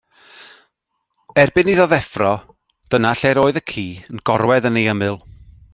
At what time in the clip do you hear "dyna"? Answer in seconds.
2.95-3.11